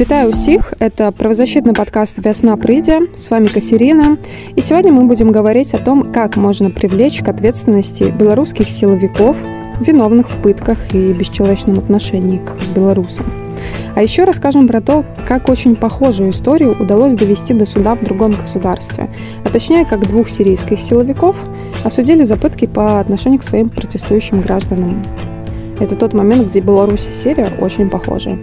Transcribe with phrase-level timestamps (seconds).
[0.00, 4.18] Вітаю ўсіх это правозащитный подкаст вясна прыйдзе с вами Катерина
[4.56, 9.36] и сегодня мы будем говорить о том как можно привлечь к ответственности белорусских силовиков
[9.80, 13.26] виновных в пытках и бесчеловечном отношении к белорусам
[13.94, 18.32] а еще расскажем про то как очень похожую историю удалось довести до суда в другом
[18.32, 19.10] государстве
[19.44, 21.36] а точнее как двух сирийских силовиков
[21.84, 25.04] осудили за пытки по отношению к своим протестующим гражданам
[25.80, 28.38] это тот момент где беларусь и сирия очень похожи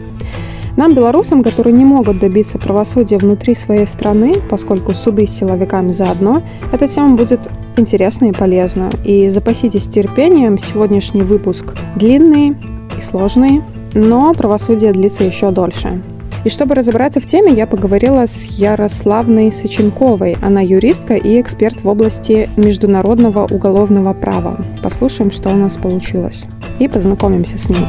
[0.79, 6.41] Нам, белорусам, которые не могут добиться правосудия внутри своей страны, поскольку суды с силовиками заодно,
[6.73, 7.41] эта тема будет
[7.77, 8.89] интересна и полезна.
[9.05, 12.57] И запаситесь терпением, сегодняшний выпуск длинный
[12.97, 16.01] и сложный, но правосудие длится еще дольше.
[16.45, 20.37] И чтобы разобраться в теме, я поговорила с Ярославной Сочинковой.
[20.43, 24.65] Она юристка и эксперт в области международного уголовного права.
[24.81, 26.45] Послушаем, что у нас получилось.
[26.79, 27.85] И познакомимся с ней.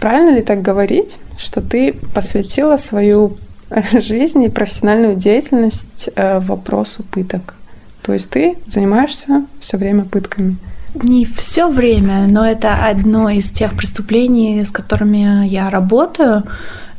[0.00, 3.36] Правильно ли так говорить, что ты посвятила свою
[3.92, 7.54] жизнь и профессиональную деятельность э, вопросу пыток?
[8.02, 10.56] То есть ты занимаешься все время пытками?
[10.94, 16.44] Не все время, но это одно из тех преступлений, с которыми я работаю.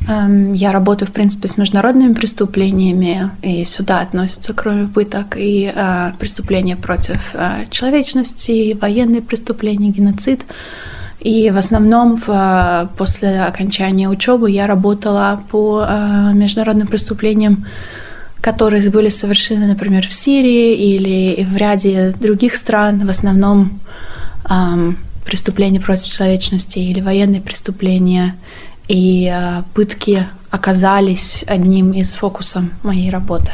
[0.08, 6.12] Эм, я работаю, в принципе, с международными преступлениями, и сюда относятся, кроме пыток, и э,
[6.18, 10.46] преступления против э, человечности, военные преступления, геноцид.
[11.22, 17.64] И в основном в, после окончания учебы я работала по э, международным преступлениям,
[18.40, 23.78] которые были совершены, например, в Сирии или в ряде других стран, в основном
[24.50, 24.92] э,
[25.24, 28.34] преступления против человечности или военные преступления.
[28.88, 33.52] И э, пытки оказались одним из фокусов моей работы.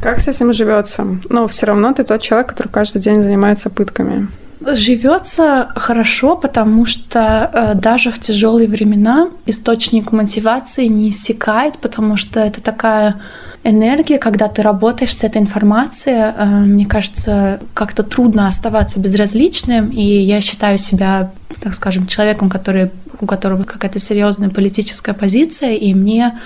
[0.00, 1.04] Как с этим живется?
[1.28, 4.28] Но все равно ты тот человек, который каждый день занимается пытками.
[4.60, 12.40] Живется хорошо, потому что э, даже в тяжелые времена источник мотивации не иссякает, потому что
[12.40, 13.16] это такая
[13.64, 20.02] энергия, когда ты работаешь с этой информацией, э, мне кажется, как-то трудно оставаться безразличным, и
[20.02, 21.30] я считаю себя,
[21.62, 26.38] так скажем, человеком, который, у которого какая-то серьезная политическая позиция, и мне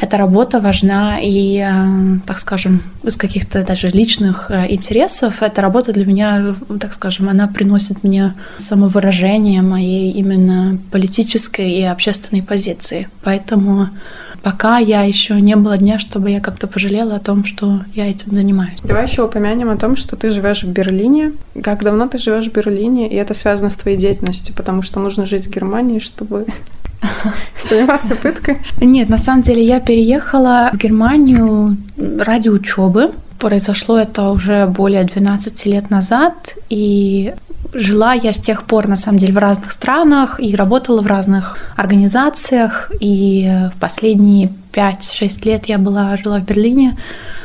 [0.00, 5.42] эта работа важна и, э, так скажем, из каких-то даже личных э, интересов.
[5.42, 12.42] Эта работа для меня, так скажем, она приносит мне самовыражение моей именно политической и общественной
[12.42, 13.08] позиции.
[13.22, 13.88] Поэтому
[14.42, 18.34] пока я еще не было дня, чтобы я как-то пожалела о том, что я этим
[18.34, 18.78] занимаюсь.
[18.82, 21.32] Давай еще упомянем о том, что ты живешь в Берлине.
[21.62, 25.26] Как давно ты живешь в Берлине, и это связано с твоей деятельностью, потому что нужно
[25.26, 26.46] жить в Германии, чтобы
[27.68, 28.58] заниматься пыткой?
[28.80, 33.12] Нет, на самом деле я переехала в Германию ради учебы.
[33.38, 37.32] Произошло это уже более 12 лет назад, и
[37.72, 41.56] жила я с тех пор, на самом деле, в разных странах и работала в разных
[41.76, 42.90] организациях.
[43.00, 46.96] И в последние 5-6 лет я была, жила в Берлине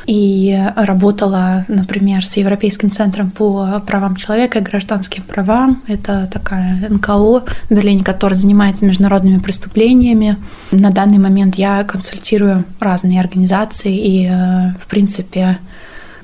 [0.08, 5.82] и работала, например, с Европейским центром по правам человека и гражданским правам.
[5.88, 10.38] Это такая НКО в Берлине, которая занимается международными преступлениями.
[10.72, 15.58] На данный момент я консультирую разные организации и, э, в принципе,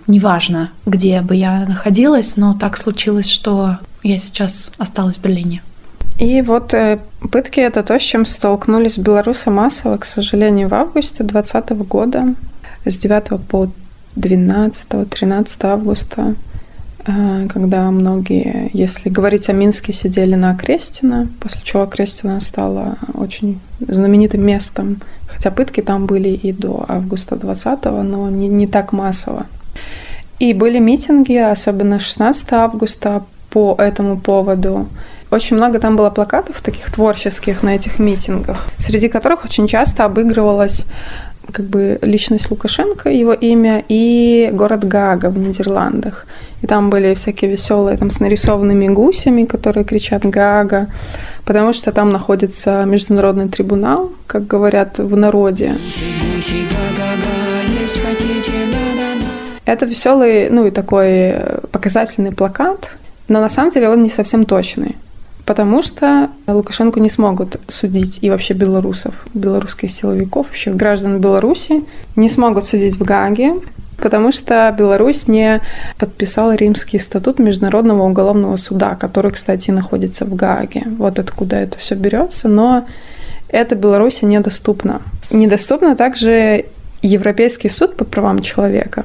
[0.07, 5.61] неважно, где бы я находилась, но так случилось, что я сейчас осталась в Берлине.
[6.19, 6.99] И вот э,
[7.31, 12.35] пытки– это то, с чем столкнулись белорусы массово, к сожалению, в августе 2020 года
[12.85, 13.69] с 9 по
[14.15, 16.35] 12-13 августа,
[17.05, 23.59] э, когда многие, если говорить о Минске, сидели на Крестина, после чего Крестина стала очень
[23.79, 29.45] знаменитым местом, хотя пытки там были и до августа 20 но не, не так массово.
[30.39, 34.87] И были митинги, особенно 16 августа, по этому поводу.
[35.29, 40.85] Очень много там было плакатов таких творческих на этих митингах, среди которых очень часто обыгрывалась
[41.51, 46.25] как бы личность Лукашенко, его имя, и город Гага в Нидерландах.
[46.61, 50.87] И там были всякие веселые там с нарисованными гусями, которые кричат Гага,
[51.45, 55.75] потому что там находится международный трибунал, как говорят в народе.
[59.65, 61.35] Это веселый, ну и такой
[61.71, 62.91] показательный плакат,
[63.27, 64.95] но на самом деле он не совсем точный
[65.45, 71.83] потому что Лукашенко не смогут судить и вообще белорусов, белорусских силовиков, вообще граждан Беларуси
[72.15, 73.55] не смогут судить в Гаге,
[73.97, 75.61] потому что Беларусь не
[75.97, 80.83] подписала Римский статут Международного уголовного суда, который, кстати, находится в Гаге.
[80.97, 82.85] Вот откуда это все берется, но
[83.49, 85.01] это Беларуси недоступно.
[85.29, 86.65] Недоступно также
[87.01, 89.03] Европейский суд по правам человека,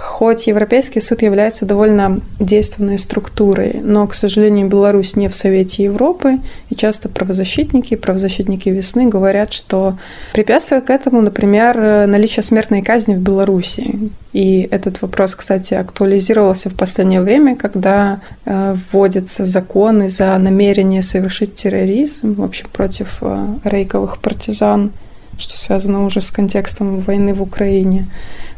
[0.00, 6.38] Хоть Европейский суд является довольно действенной структурой, но, к сожалению, Беларусь не в Совете Европы,
[6.70, 9.98] и часто правозащитники, правозащитники весны говорят, что
[10.32, 14.12] препятствие к этому, например, наличие смертной казни в Беларуси.
[14.32, 21.56] И этот вопрос, кстати, актуализировался в последнее время, когда э, вводятся законы за намерение совершить
[21.56, 24.92] терроризм, в общем, против э, рейковых партизан
[25.38, 28.08] что связано уже с контекстом войны в Украине.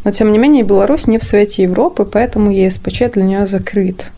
[0.04, 4.10] Но, тем не менее, Беларусь не в Совете Европы, поэтому ЕСПЧ для нее закрыт.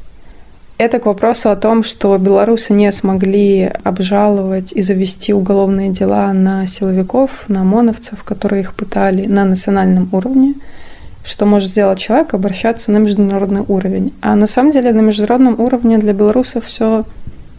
[0.78, 6.66] Это к вопросу о том, что белорусы не смогли обжаловать и завести уголовные дела на
[6.66, 10.54] силовиков, на ОМОНовцев, которые их пытали на национальном уровне.
[11.24, 12.34] Что может сделать человек?
[12.34, 14.12] Обращаться на международный уровень.
[14.22, 17.04] А на самом деле на международном уровне для белорусов все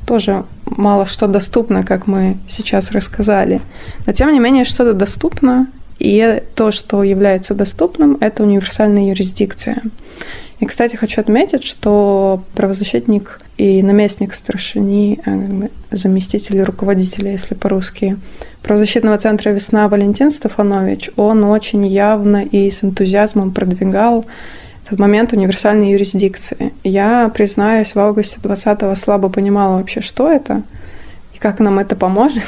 [0.06, 3.62] тоже мало что доступно, как мы сейчас рассказали.
[4.06, 5.68] Но тем не менее что-то доступно,
[6.04, 9.82] и то, что является доступным, это универсальная юрисдикция.
[10.60, 18.18] И, кстати, хочу отметить, что правозащитник и наместник старшини, э, заместитель руководителя, если по-русски,
[18.62, 24.26] правозащитного центра «Весна» Валентин Стефанович, он очень явно и с энтузиазмом продвигал
[24.86, 26.74] этот момент универсальной юрисдикции.
[26.84, 30.64] Я, признаюсь, в августе 20-го слабо понимала вообще, что это
[31.34, 32.44] и как нам это поможет.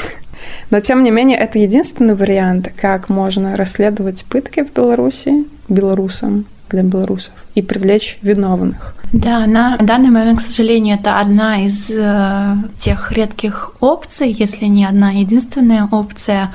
[0.70, 6.84] Но, тем не менее, это единственный вариант, как можно расследовать пытки в Беларуси белорусам для
[6.84, 8.96] белорусов и привлечь виновных.
[9.14, 14.86] Да, на данный момент, к сожалению, это одна из э, тех редких опций, если не
[14.86, 16.52] одна единственная опция,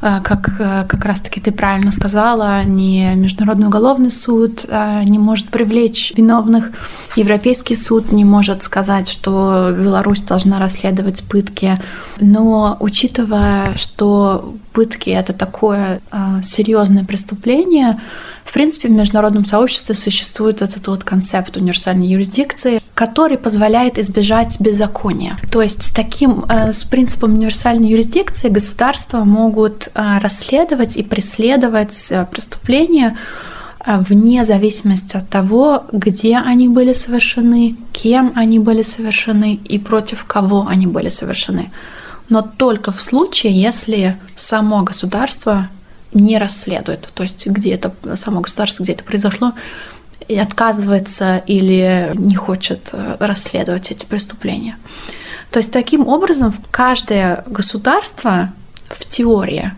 [0.00, 6.12] как э, как раз-таки ты правильно сказала, ни Международный уголовный суд э, не может привлечь
[6.16, 6.70] виновных,
[7.16, 11.80] Европейский суд не может сказать, что Беларусь должна расследовать пытки.
[12.20, 16.00] Но учитывая, что пытки это такое
[16.42, 18.00] серьезное преступление,
[18.48, 25.38] в принципе, в международном сообществе существует этот вот концепт универсальной юрисдикции, который позволяет избежать беззакония.
[25.50, 32.10] То есть с таким, э, с принципом универсальной юрисдикции государства могут э, расследовать и преследовать
[32.10, 33.18] э, преступления
[33.86, 40.66] вне зависимости от того, где они были совершены, кем они были совершены и против кого
[40.66, 41.70] они были совершены.
[42.30, 45.68] Но только в случае, если само государство
[46.12, 49.52] не расследует, то есть где это само государство, где это произошло,
[50.26, 54.76] и отказывается или не хочет э, расследовать эти преступления.
[55.50, 58.52] То есть таким образом каждое государство
[58.88, 59.72] в теории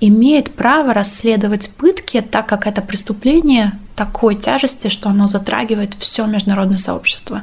[0.00, 6.78] имеет право расследовать пытки, так как это преступление такой тяжести, что оно затрагивает все международное
[6.78, 7.42] сообщество.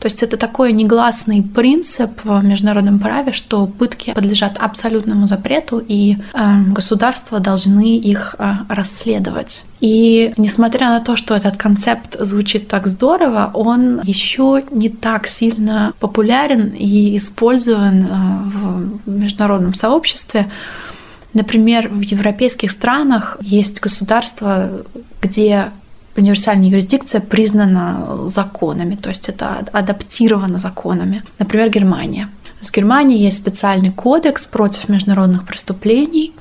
[0.00, 6.18] То есть это такой негласный принцип в международном праве, что пытки подлежат абсолютному запрету, и
[6.34, 9.64] э, государства должны их э, расследовать.
[9.80, 15.94] И несмотря на то, что этот концепт звучит так здорово, он еще не так сильно
[16.00, 18.08] популярен и использован э,
[19.06, 20.50] в международном сообществе.
[21.34, 24.70] Например, в европейских странах есть государства,
[25.20, 25.70] где
[26.16, 31.24] универсальная юрисдикция признана законами, то есть это адаптировано законами.
[31.38, 32.28] Например, Германия.
[32.60, 36.32] В Германии есть специальный кодекс против международных преступлений,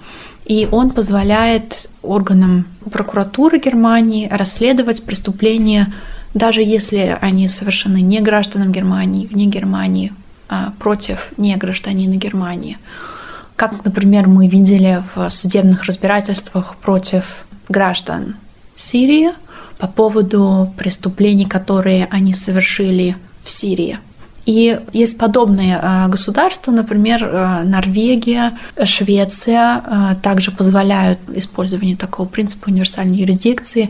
[0.45, 5.91] и он позволяет органам прокуратуры Германии расследовать преступления,
[6.33, 10.13] даже если они совершены не гражданам Германии, вне Германии,
[10.49, 12.77] а против не гражданина Германии.
[13.55, 18.35] Как, например, мы видели в судебных разбирательствах против граждан
[18.75, 19.31] Сирии
[19.77, 23.99] по поводу преступлений, которые они совершили в Сирии.
[24.45, 32.67] И есть подобные э, государства, например, э, Норвегия, Швеция э, также позволяют использование такого принципа
[32.67, 33.89] универсальной юрисдикции.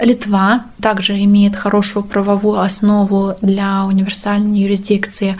[0.00, 5.36] Литва также имеет хорошую правовую основу для универсальной юрисдикции.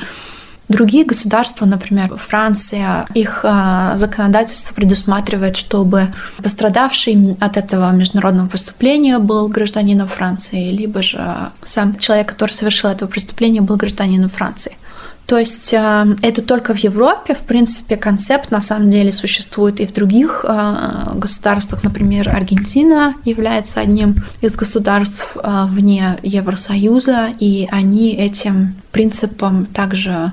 [0.72, 9.48] Другие государства, например, Франция, их а, законодательство предусматривает, чтобы пострадавший от этого международного преступления был
[9.48, 14.78] гражданином Франции, либо же сам человек, который совершил это преступление, был гражданином Франции.
[15.26, 19.86] То есть а, это только в Европе, в принципе, концепт на самом деле существует и
[19.86, 21.84] в других а, государствах.
[21.84, 30.32] Например, Аргентина является одним из государств вне Евросоюза, и они этим принципом также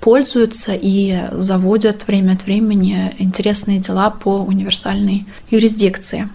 [0.00, 6.28] пользуются и заводят время от времени интересные дела по универсальной юрисдикции.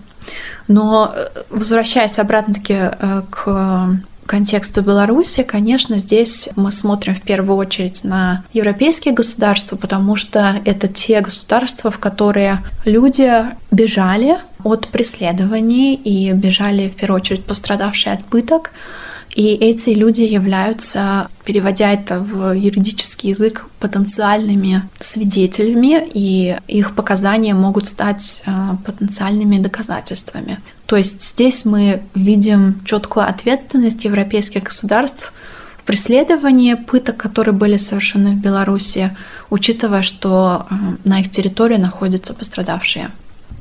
[0.68, 3.98] Но э, возвращаясь обратно-таки э, к,
[4.32, 10.88] контексту Беларуси, конечно, здесь мы смотрим в первую очередь на европейские государства, потому что это
[10.88, 13.30] те государства, в которые люди
[13.72, 18.72] бежали от преследований и бежали в первую очередь пострадавшие от пыток,
[19.34, 27.88] и эти люди являются, переводя это в юридический язык, потенциальными свидетелями, и их показания могут
[27.88, 30.60] стать а, потенциальными доказательствами.
[30.86, 35.32] То есть здесь мы видим четкую ответственность европейских государств
[35.78, 39.16] в преследовании пыток, которые были совершены в Беларуси,
[39.50, 43.12] учитывая, что а, на их территории находятся пострадавшие.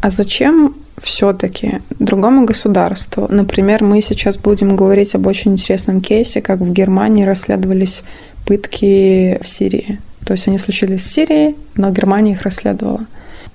[0.01, 3.27] А зачем все-таки другому государству.
[3.31, 8.03] Например, мы сейчас будем говорить об очень интересном кейсе, как в Германии расследовались
[8.47, 9.99] пытки в Сирии.
[10.25, 13.07] То есть они случились в Сирии, но Германия их расследовала.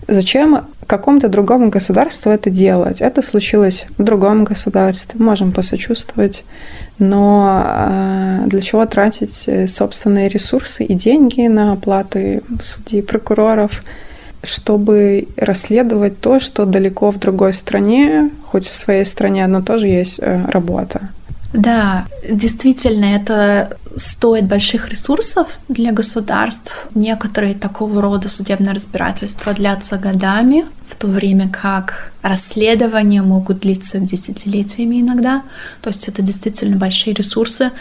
[0.07, 3.01] Зачем какому-то другому государству это делать?
[3.01, 6.43] Это случилось в другом государстве, можем посочувствовать,
[6.99, 13.83] но э, для чего тратить собственные ресурсы и деньги на оплаты судей, прокуроров,
[14.45, 20.19] чтобы расследовать то, что далеко в другой стране, хоть в своей стране, но тоже есть
[20.21, 21.09] э, работа.
[21.53, 26.87] Да, действительно, это стоит больших ресурсов для государств.
[26.95, 35.01] Некоторые такого рода судебные разбирательства длятся годами, в то время как расследования могут длиться десятилетиями
[35.01, 35.43] иногда.
[35.81, 37.71] То есть это действительно большие ресурсы.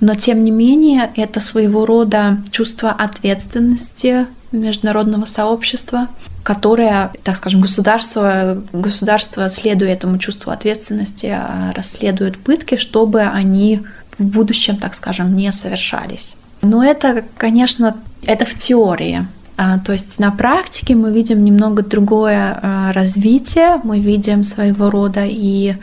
[0.00, 6.08] Но тем не менее, это своего рода чувство ответственности международного сообщества,
[6.42, 13.82] которое, так скажем, государство, государство, следуя этому чувству ответственности, а, расследует пытки, чтобы они
[14.18, 16.36] в будущем, так скажем, не совершались.
[16.62, 19.26] Но это, конечно, это в теории.
[19.56, 25.24] А, то есть на практике мы видим немного другое а, развитие, мы видим своего рода
[25.26, 25.74] и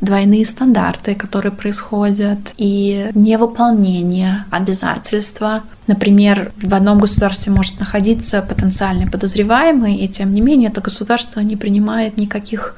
[0.00, 5.62] двойные стандарты, которые происходят, и невыполнение обязательства.
[5.86, 11.56] Например, в одном государстве может находиться потенциальный подозреваемый, и тем не менее это государство не
[11.56, 12.74] принимает никаких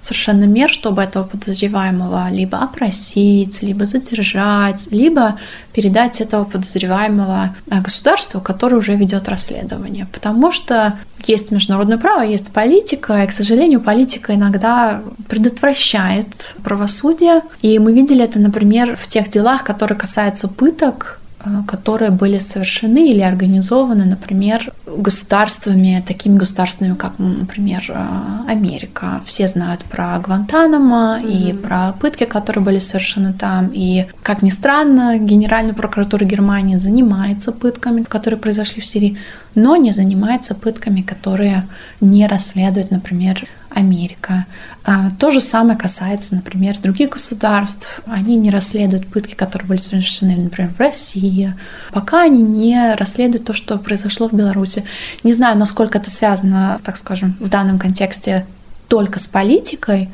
[0.00, 5.38] совершенно мер, чтобы этого подозреваемого либо опросить, либо задержать, либо
[5.72, 10.06] передать этого подозреваемого э, государству, которое уже ведет расследование.
[10.12, 17.42] Потому что есть международное право, есть политика, и, к сожалению, политика иногда предотвращает правосудие.
[17.62, 21.19] И мы видели это, например, в тех делах, которые касаются пыток,
[21.66, 29.22] которые были совершены или организованы, например, государствами, такими государствами, как, например, э, Америка.
[29.24, 31.50] Все знают про Гвантанамо mm-hmm.
[31.50, 33.70] и про пытки, которые были совершены там.
[33.72, 39.16] И, как ни странно, Генеральная прокуратура Германии занимается пытками, которые произошли в Сирии,
[39.54, 41.66] но не занимается пытками, которые
[42.00, 44.46] не расследуют, например, Америка.
[44.84, 48.00] А, то же самое касается, например, других государств.
[48.06, 51.54] Они не расследуют пытки, которые были совершены, например, в России,
[51.92, 54.84] пока они не расследуют то, что произошло в Беларуси.
[55.22, 58.46] Не знаю, насколько это связано, так скажем, в данном контексте
[58.88, 60.10] только с политикой,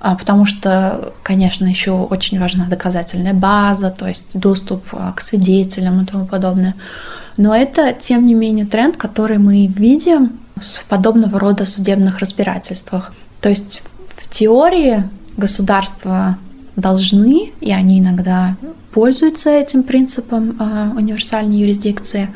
[0.00, 6.02] а, потому что, конечно, еще очень важна доказательная база, то есть доступ а, к свидетелям
[6.02, 6.74] и тому подобное.
[7.36, 13.12] Но это, тем не менее, тренд, который мы видим в подобного рода судебных разбирательствах.
[13.40, 13.82] То есть
[14.16, 15.04] в теории
[15.36, 16.38] государства
[16.76, 18.56] должны, и они иногда
[18.92, 22.28] пользуются этим принципом э, универсальной юрисдикции,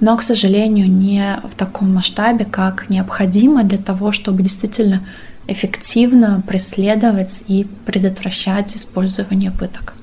[0.00, 5.02] но, к сожалению, не в таком масштабе, как необходимо для того, чтобы действительно
[5.48, 9.95] эффективно преследовать и предотвращать использование пыток.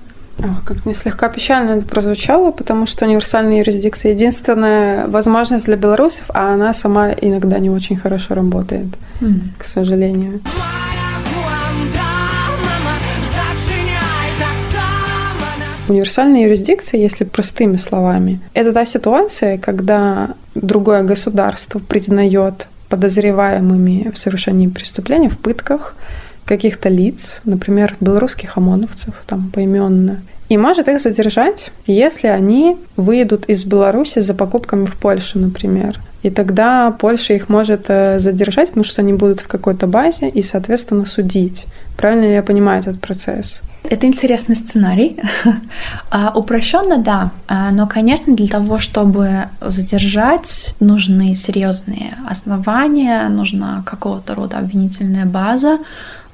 [0.44, 6.26] Ох, как мне слегка печально это прозвучало, потому что универсальная юрисдикция единственная возможность для белорусов,
[6.34, 8.88] а она сама иногда не очень хорошо работает,
[9.22, 9.40] mm.
[9.58, 10.42] к сожалению.
[15.88, 24.68] Универсальная юрисдикция, если простыми словами, это та ситуация, когда другое государство признает подозреваемыми в совершении
[24.68, 25.96] преступлений, в пытках,
[26.46, 33.66] каких-то лиц, например, белорусских ОМОНовцев, там поименно, и может их задержать, если они выйдут из
[33.66, 36.00] Беларуси за покупками в Польшу, например.
[36.24, 40.42] И тогда Польша их может э, задержать, потому что они будут в какой-то базе и,
[40.42, 41.68] соответственно, судить.
[41.98, 43.62] Правильно ли я понимаю этот процесс?
[43.84, 45.18] Это интересный сценарий.
[46.10, 47.32] А, упрощенно, да.
[47.48, 55.80] А, но, конечно, для того, чтобы задержать, нужны серьезные основания, нужна какого-то рода обвинительная база,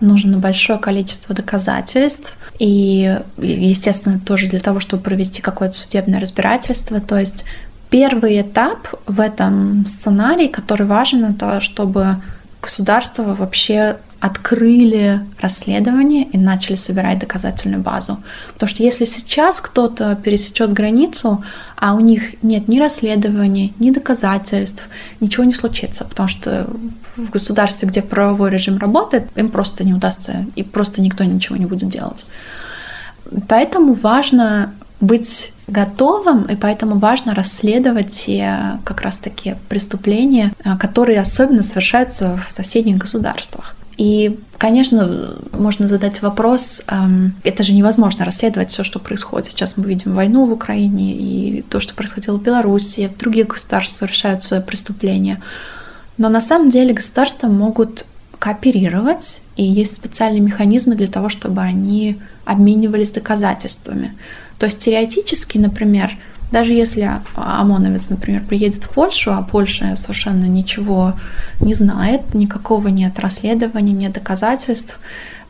[0.01, 2.35] нужно большое количество доказательств.
[2.59, 6.99] И, естественно, тоже для того, чтобы провести какое-то судебное разбирательство.
[6.99, 7.45] То есть
[7.89, 12.17] первый этап в этом сценарии, который важен, это чтобы
[12.61, 18.19] государство вообще открыли расследование и начали собирать доказательную базу.
[18.53, 21.43] Потому что если сейчас кто-то пересечет границу,
[21.77, 24.89] а у них нет ни расследования, ни доказательств,
[25.21, 26.69] ничего не случится, потому что
[27.15, 31.65] в государстве, где правовой режим работает, им просто не удастся, и просто никто ничего не
[31.65, 32.25] будет делать.
[33.47, 42.37] Поэтому важно быть готовым, и поэтому важно расследовать те как раз-таки преступления, которые особенно совершаются
[42.37, 43.75] в соседних государствах.
[43.99, 46.81] И, конечно, можно задать вопрос,
[47.43, 49.51] это же невозможно расследовать все, что происходит.
[49.51, 53.97] Сейчас мы видим войну в Украине и то, что происходило в Беларуси, в других государствах
[53.97, 55.41] совершаются преступления.
[56.17, 58.05] Но на самом деле государства могут
[58.39, 64.15] кооперировать, и есть специальные механизмы для того, чтобы они обменивались доказательствами.
[64.59, 66.17] То есть теоретически, например,
[66.51, 71.13] даже если ОМОНовец, например, приедет в Польшу, а Польша совершенно ничего
[71.59, 74.99] не знает, никакого нет расследования, нет доказательств,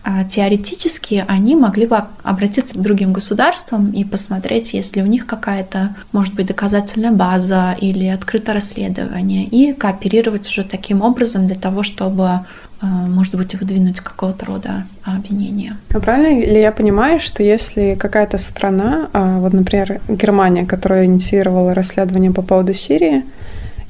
[0.01, 5.25] а, теоретически они могли бы обратиться к другим государствам и посмотреть, есть ли у них
[5.25, 11.83] какая-то, может быть, доказательная база или открытое расследование, и кооперировать уже таким образом для того,
[11.83, 12.41] чтобы
[12.81, 15.77] может быть, выдвинуть какого-то рода обвинения.
[15.93, 21.73] А правильно ли я понимаю, что если какая-то страна, а, вот, например, Германия, которая инициировала
[21.73, 23.23] расследование по поводу Сирии,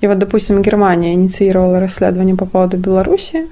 [0.01, 3.47] и вот, допустим, Германия инициировала расследование по поводу Беларуси,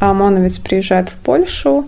[0.00, 1.86] а ОМОНовец приезжает в Польшу,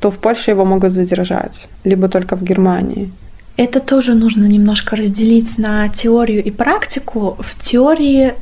[0.00, 3.12] то в Польше его могут задержать, либо только в Германии.
[3.56, 7.36] Это тоже нужно немножко разделить на теорию и практику.
[7.38, 8.34] В теории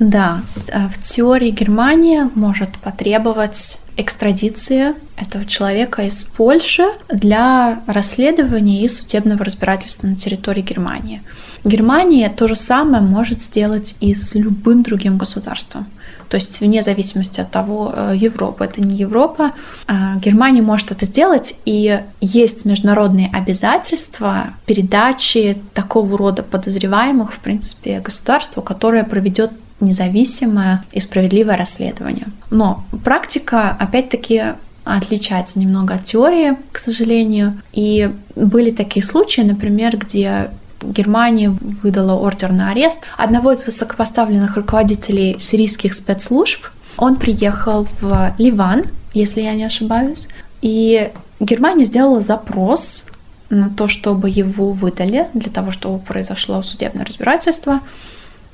[0.00, 8.88] да, э, в теории Германия может потребовать экстрадиции этого человека из Польши для расследования и
[8.88, 11.22] судебного разбирательства на территории Германии.
[11.64, 15.86] Германия то же самое может сделать и с любым другим государством.
[16.30, 19.52] То есть вне зависимости от того, э, Европа это не Европа,
[19.86, 28.00] а Германия может это сделать, и есть международные обязательства передачи такого рода подозреваемых, в принципе,
[28.00, 32.26] государству, которое проведет независимое и справедливое расследование.
[32.50, 34.42] Но практика, опять-таки,
[34.84, 37.60] отличается немного от теории, к сожалению.
[37.72, 40.50] И были такие случаи, например, где
[40.82, 46.66] Германия выдала ордер на арест одного из высокопоставленных руководителей сирийских спецслужб.
[46.96, 50.28] Он приехал в Ливан, если я не ошибаюсь,
[50.62, 53.06] и Германия сделала запрос
[53.48, 57.80] на то, чтобы его выдали, для того, чтобы произошло судебное разбирательство.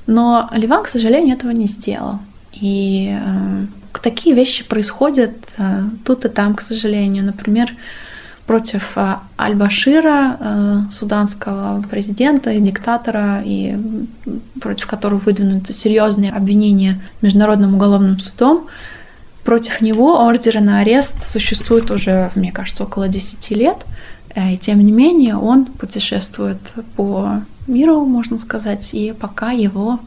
[0.07, 2.19] Но Ливан, к сожалению, этого не сделал.
[2.53, 3.65] И э,
[4.01, 7.25] такие вещи происходят э, тут и там, к сожалению.
[7.25, 7.71] Например,
[8.47, 13.75] против э, Аль-Башира, э, суданского президента и диктатора, и
[14.61, 18.67] против которого выдвинуты серьезные обвинения Международным уголовным судом.
[19.43, 23.85] Против него ордеры на арест существуют уже, мне кажется, около 10 лет.
[24.33, 26.61] Э, и тем не менее он путешествует
[26.95, 29.99] по миру, можно сказать, и пока его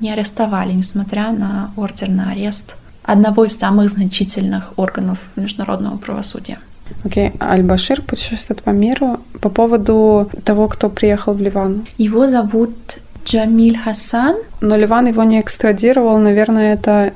[0.00, 6.58] не арестовали, несмотря на ордер на арест одного из самых значительных органов международного правосудия.
[7.04, 7.42] Окей, okay.
[7.42, 9.20] Аль-Башир путешествует по миру.
[9.40, 11.86] По поводу того, кто приехал в Ливан.
[11.98, 14.36] Его зовут Джамиль Хасан.
[14.60, 16.18] Но Ливан его не экстрадировал.
[16.18, 17.12] Наверное, это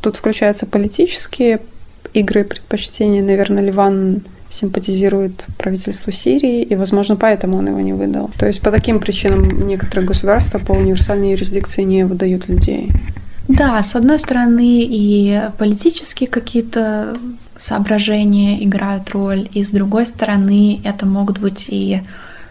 [0.00, 1.60] тут включаются политические
[2.12, 3.22] игры предпочтения.
[3.22, 4.22] Наверное, Ливан
[4.54, 8.30] симпатизирует правительству Сирии, и, возможно, поэтому он его не выдал.
[8.38, 12.90] То есть по таким причинам некоторые государства по универсальной юрисдикции не выдают людей.
[13.48, 17.16] Да, с одной стороны и политические какие-то
[17.56, 22.00] соображения играют роль, и с другой стороны это могут быть и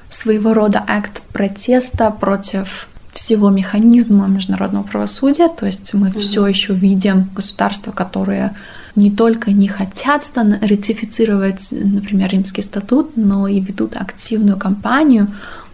[0.10, 6.20] своего рода акт протеста против всего механизма международного правосудия, то есть мы mm-hmm.
[6.20, 8.52] все еще видим государства, которые
[8.96, 15.28] не только не хотят ратифицировать, например, Римский статут, но и ведут активную кампанию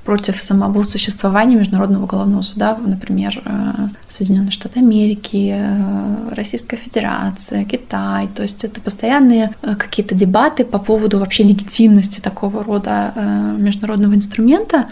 [0.06, 8.28] против самого существования Международного уголовного суда, например, э, Соединенные Штаты Америки, э, Российская Федерация, Китай.
[8.28, 13.14] То есть это постоянные э, какие-то дебаты по поводу вообще легитимности такого рода
[13.58, 14.88] международного инструмента.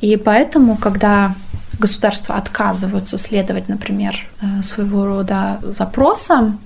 [0.00, 1.34] И поэтому, когда
[1.80, 4.14] государства отказываются следовать, например,
[4.62, 6.60] своего рода запросам,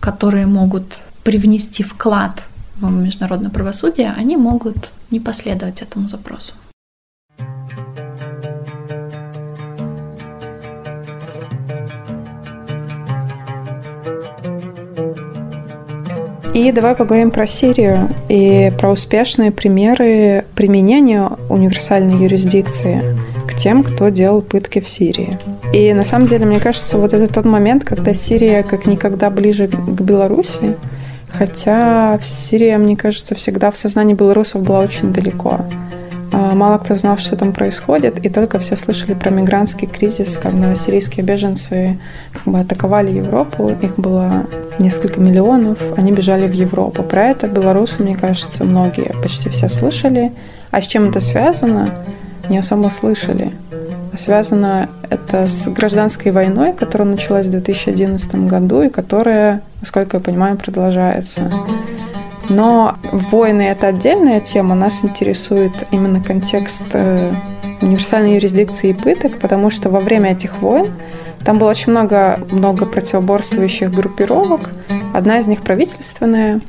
[0.00, 2.42] которые могут привнести вклад
[2.80, 6.54] в международное правосудие, они могут не последовать этому запросу.
[16.54, 23.00] И давай поговорим про Сирию и про успешные примеры применения универсальной юрисдикции
[23.58, 25.36] тем, кто делал пытки в Сирии.
[25.72, 29.68] И на самом деле, мне кажется, вот это тот момент, когда Сирия как никогда ближе
[29.68, 30.76] к Беларуси,
[31.30, 35.60] Хотя Сирия, мне кажется, всегда в сознании белорусов была очень далеко.
[36.32, 40.74] А, мало кто знал, что там происходит, и только все слышали про мигрантский кризис, когда
[40.74, 41.98] сирийские беженцы
[42.32, 44.46] как бы атаковали Европу, их было
[44.78, 47.02] несколько миллионов, они бежали в Европу.
[47.02, 50.32] Про это белорусы, мне кажется, многие, почти все слышали.
[50.70, 51.88] А с чем это связано,
[52.48, 53.50] не особо слышали.
[54.14, 60.56] Связано это с гражданской войной, которая началась в 2011 году и которая, насколько я понимаю,
[60.56, 61.50] продолжается.
[62.48, 64.74] Но войны— это отдельная тема.
[64.74, 67.32] Нас интересует именно контекст э,
[67.82, 70.86] универсальной юрисдикции и пыток, потому что во время этих войн
[71.44, 74.70] там было очень много, много противоборствующих группировок.
[75.14, 76.60] Одна из них правительственная,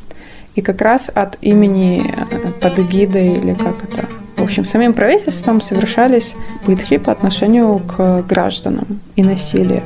[0.56, 4.06] и как раз от имени э, под эгидой или как это
[4.40, 9.84] в общем, самим правительством совершались пытки по отношению к гражданам и насилие,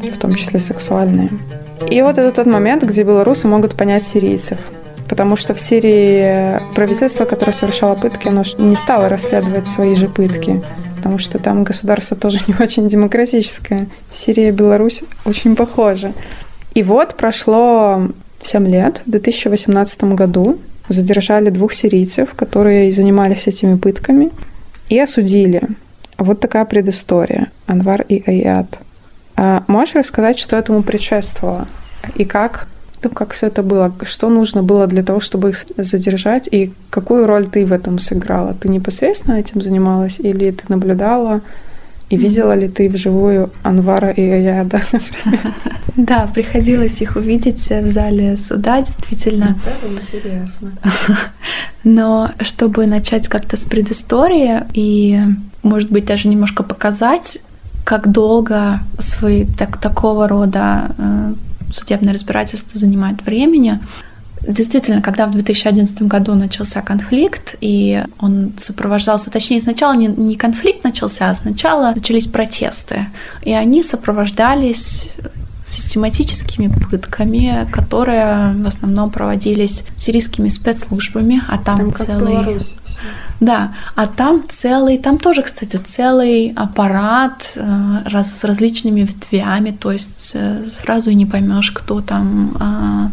[0.00, 1.30] в том числе сексуальные.
[1.88, 4.58] И вот это тот момент, где белорусы могут понять сирийцев.
[5.08, 10.60] Потому что в Сирии правительство, которое совершало пытки, оно не стало расследовать свои же пытки.
[10.96, 13.88] Потому что там государство тоже не очень демократическое.
[14.12, 16.12] Сирия и Беларусь очень похожи.
[16.74, 18.08] И вот прошло
[18.40, 24.30] 7 лет, в 2018 году задержали двух сирийцев, которые занимались этими пытками,
[24.88, 25.62] и осудили.
[26.16, 27.50] Вот такая предыстория.
[27.66, 28.80] Анвар и Аят.
[29.36, 31.68] А можешь рассказать, что этому предшествовало?
[32.16, 32.66] И как,
[33.04, 33.94] ну, как все это было?
[34.02, 36.48] Что нужно было для того, чтобы их задержать?
[36.50, 38.54] И какую роль ты в этом сыграла?
[38.54, 41.40] Ты непосредственно этим занималась или ты наблюдала?
[42.10, 45.54] И видела ли ты вживую Анвара и Аяда, например?
[45.96, 49.58] Да, приходилось их увидеть в зале суда, действительно.
[49.64, 50.72] Это интересно.
[51.82, 55.20] Но чтобы начать как-то с предыстории и,
[55.64, 57.40] может быть, даже немножко показать,
[57.82, 61.34] как долго свои так, такого рода э,
[61.72, 63.80] судебное разбирательство занимает времени,
[64.42, 70.84] Действительно, когда в 2011 году начался конфликт, и он сопровождался, точнее, сначала не, не конфликт
[70.84, 73.06] начался, а сначала начались протесты.
[73.42, 75.10] И они сопровождались
[75.68, 82.60] систематическими пытками, которые в основном проводились сирийскими спецслужбами, а там, там целый...
[83.40, 89.92] Да, а там целый, там тоже, кстати, целый аппарат э, раз, с различными ветвями, то
[89.92, 93.08] есть э, сразу и не поймешь, кто там, э,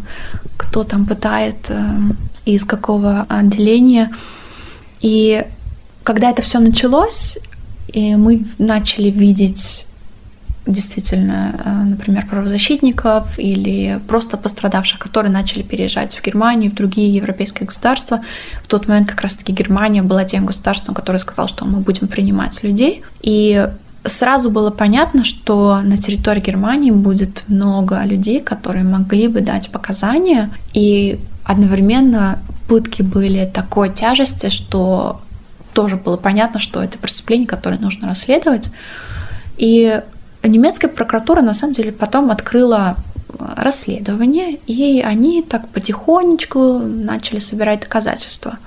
[0.58, 2.00] кто там пытает, э,
[2.46, 4.12] из какого отделения.
[5.02, 5.46] И
[6.04, 7.38] когда это все началось,
[7.88, 9.86] и мы начали видеть
[10.66, 17.68] действительно, э, например, правозащитников или просто пострадавших, которые начали переезжать в Германию, в другие европейские
[17.68, 18.22] государства.
[18.64, 22.64] В тот момент как раз-таки Германия была тем государством, которое сказал, что мы будем принимать
[22.64, 23.04] людей.
[23.22, 23.68] И
[24.06, 30.50] сразу было понятно, что на территории Германии будет много людей, которые могли бы дать показания,
[30.74, 35.22] и одновременно пытки были такой тяжести, что
[35.74, 38.70] тоже было понятно, что это преступление, которое нужно расследовать.
[39.58, 40.02] И
[40.48, 42.96] немецкая прокуратура на самом деле потом открыла
[43.28, 48.58] э, расследование, и они так потихонечку начали собирать доказательства.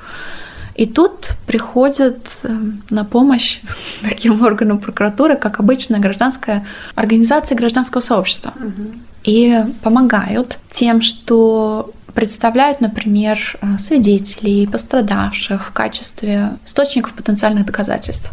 [0.74, 2.56] И тут приходит э,
[2.90, 3.60] на помощь
[4.02, 6.64] таким органам прокуратуры, как обычная гражданская
[6.94, 8.52] организация гражданского сообщества.
[8.56, 8.92] Угу.
[9.24, 18.30] И помогают тем, что представляют, например, э, свидетелей, пострадавших в качестве источников потенциальных доказательств.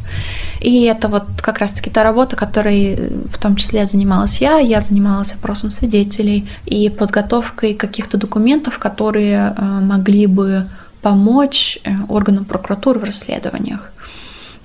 [0.61, 4.59] И это вот как раз-таки та работа, которой э, в том числе занималась я.
[4.59, 10.67] Я занималась опросом свидетелей и подготовкой каких-то документов, которые э, могли бы
[11.01, 13.91] помочь органам прокуратуры в расследованиях.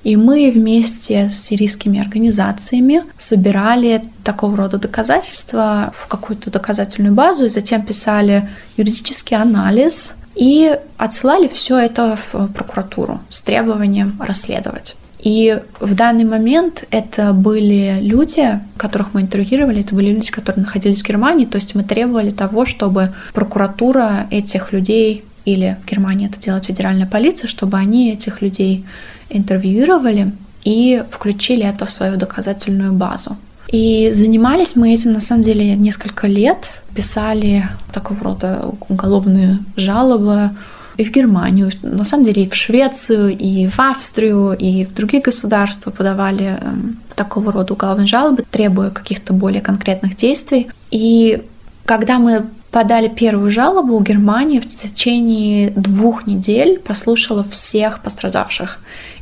[0.03, 7.51] И мы вместе с сирийскими организациями собирали такого рода доказательства в какую-то доказательную базу и
[7.51, 14.97] затем писали юридический анализ и отсылали все это в прокуратуру с требованием расследовать.
[15.19, 21.03] И в данный момент это были люди, которых мы интервьюировали, это были люди, которые находились
[21.03, 26.41] в Германии, то есть мы требовали того, чтобы прокуратура этих людей или в Германии это
[26.41, 28.85] делает федеральная полиция, чтобы они этих людей
[29.31, 30.33] интервьюировали
[30.65, 33.37] и включили это в свою доказательную базу.
[33.69, 40.51] И занимались мы этим на самом деле несколько лет, писали такого рода уголовные жалобы
[40.97, 45.23] и в Германию, на самом деле и в Швецию, и в Австрию, и в другие
[45.23, 50.69] государства подавали эм, такого рода уголовные жалобы, требуя каких-то более конкретных действий.
[50.91, 51.43] И
[51.87, 58.79] когда мы подали первую жалобу, Германия в течение двух недель послушала всех пострадавших.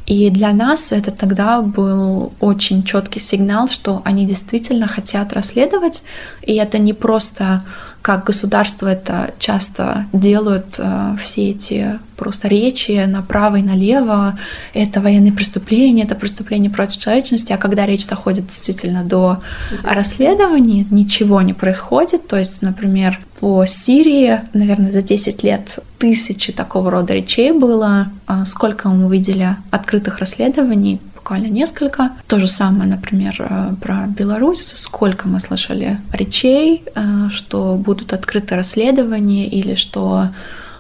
[0.08, 6.02] И для нас это тогда был очень четкий сигнал, что они действительно хотят расследовать,
[6.40, 7.62] и это не просто
[8.02, 14.38] как государство это часто делают, э, все эти просто речи направо и налево,
[14.74, 19.40] это военные преступления, это преступление против человечности, а когда речь доходит действительно до
[19.84, 22.26] расследований, ничего не происходит.
[22.26, 28.10] То есть, например, по Сирии, наверное, за 10 лет тысячи такого рода речей было.
[28.26, 31.00] А сколько мы видели открытых расследований?
[31.28, 32.12] Буквально несколько.
[32.26, 34.72] То же самое, например, э, про Беларусь.
[34.74, 40.28] Сколько мы слышали речей, э, что будут открыты расследования или что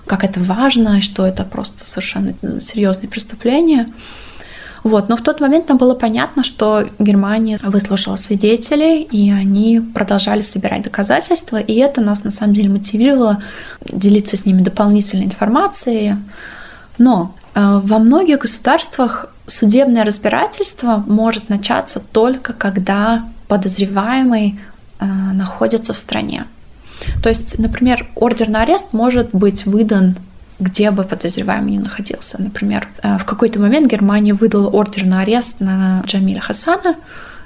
[0.06, 3.88] как это важно, что это просто совершенно серьезные преступления.
[4.84, 5.10] Вот.
[5.10, 10.82] Но в тот момент нам было понятно, что Германия выслушала свидетелей, и они продолжали собирать
[10.82, 13.42] доказательства, и это нас на самом деле мотивировало
[13.84, 16.14] делиться с ними дополнительной информацией.
[16.96, 24.60] Но э, во многих государствах судебное разбирательство может начаться только когда подозреваемый
[25.00, 26.46] э, находится в стране.
[27.22, 30.16] То есть, например, ордер на арест может быть выдан
[30.60, 32.40] где бы подозреваемый ни находился.
[32.42, 36.96] Например, э, в какой-то момент Германия выдала ордер на арест на Джамиля Хасана,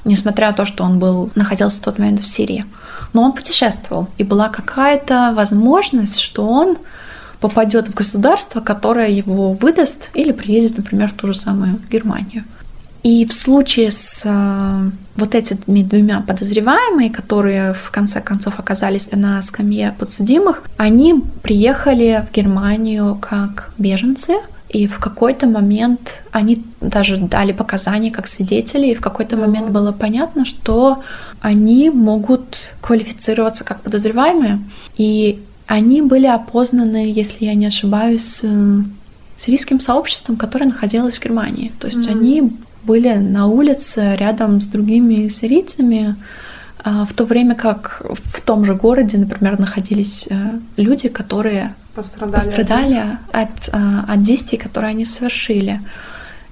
[0.05, 2.65] несмотря на то, что он был, находился в тот момент в Сирии.
[3.13, 6.79] Но он путешествовал, и была какая-то возможность, что он
[7.43, 12.45] попадет в государство, которое его выдаст или приедет, например, в ту же самую Германию.
[13.03, 19.43] И в случае с э, вот этими двумя подозреваемыми, которые в конце концов оказались на
[19.43, 24.35] скамье подсудимых, они приехали в Германию как беженцы,
[24.69, 29.91] и в какой-то момент они даже дали показания как свидетели, и в какой-то момент было
[29.91, 31.03] понятно, что
[31.41, 34.61] они могут квалифицироваться как подозреваемые.
[34.97, 38.81] И они были опознаны, если я не ошибаюсь, э,
[39.37, 41.73] сирийским сообществом, которое находилось в Германии.
[41.79, 42.11] То есть mm-hmm.
[42.11, 42.53] они
[42.85, 46.17] были на улице рядом с другими сирийцами,
[46.85, 52.35] а, в то время как в том же городе, например, находились э, люди, которые пострадали,
[52.35, 55.81] пострадали от, э, от действий, которые они совершили.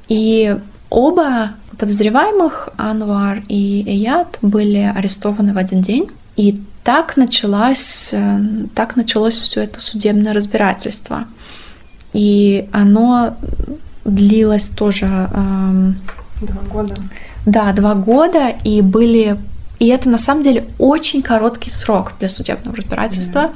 [0.08, 0.56] И
[0.88, 6.08] оба подозреваемых, Анвар и Эят, были арестованы в один день.
[6.40, 8.40] И так началось, э,
[8.74, 11.26] так началось все это судебное разбирательство.
[12.14, 13.36] И оно
[14.06, 15.04] длилось тоже...
[15.04, 15.96] Эм,
[16.40, 16.94] два года.
[17.44, 19.36] Да, два года, и были...
[19.80, 23.54] И это на самом деле очень короткий срок для судебного разбирательства, yeah.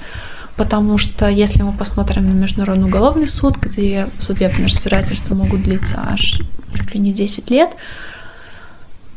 [0.57, 6.39] потому что если мы посмотрим на Международный уголовный суд, где судебные разбирательства могут длиться аж
[6.75, 7.71] чуть ли не 10 лет,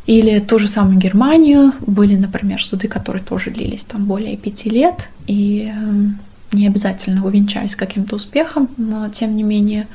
[0.08, 1.74] или ту же самую Германию.
[1.86, 6.20] Были, например, суды, которые тоже длились там более пяти лет и эм,
[6.54, 9.88] не обязательно увенчались каким-то успехом, но тем не менее.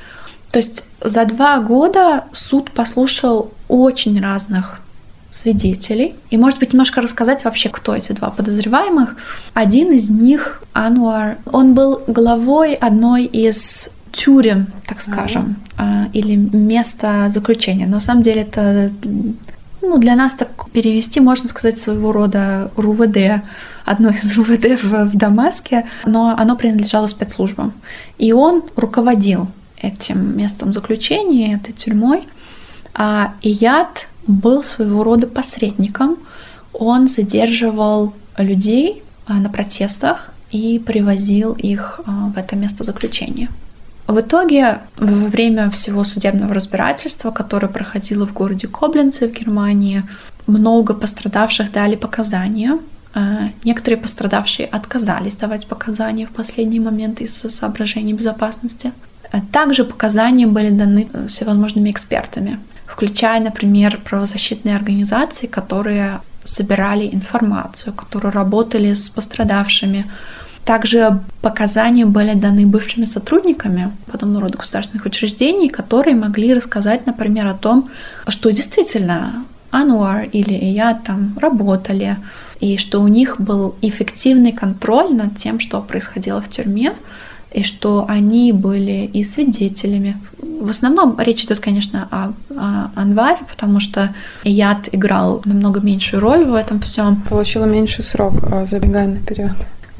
[0.51, 4.83] То есть за два года суд послушал очень разных
[5.31, 6.15] свидетелей.
[6.29, 9.17] И, может быть, немножко рассказать вообще, кто эти два подозреваемых.
[9.55, 16.11] Один из них, Ануар, он был главой одной из тюрем, так скажем, mm-hmm.
[16.13, 17.87] или места заключения.
[17.87, 18.93] Но на самом деле это
[19.83, 23.43] ну, для нас так перевести, можно сказать, своего рода РУВД,
[23.85, 27.73] одно из РУВД в, в Дамаске, но оно принадлежало спецслужбам.
[28.19, 32.29] И он руководил этим местом заключения, этой тюрьмой.
[32.95, 36.17] А Ияд был своего рода посредником.
[36.73, 43.49] Он задерживал людей а, на протестах и привозил их а, в это место заключения.
[44.07, 50.03] В итоге, во время всего судебного разбирательства, которое проходило в городе Коблинце в Германии,
[50.47, 52.79] много пострадавших дали показания.
[53.15, 58.93] А, некоторые пострадавшие отказались давать показания в последний момент из-за соображений безопасности.
[59.31, 68.33] А также показания были даны всевозможными экспертами, включая, например, правозащитные организации, которые собирали информацию, которые
[68.33, 70.05] работали с пострадавшими,
[70.65, 77.55] также показания были даны бывшими сотрудниками подобного рода государственных учреждений, которые могли рассказать, например, о
[77.55, 77.91] том,
[78.29, 82.17] что действительно Ануар или я там работали,
[82.61, 86.93] и что у них был эффективный контроль над тем, что происходило в тюрьме,
[87.51, 90.17] и что они были и свидетелями.
[90.39, 96.45] В основном речь идет, конечно, о, о Анваре, потому что Яд играл намного меньшую роль
[96.45, 97.23] в этом всем.
[97.29, 99.53] Получила меньший срок, а, забегая наперед.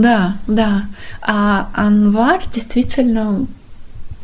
[0.03, 0.83] Да, да.
[1.21, 3.47] А Анвар действительно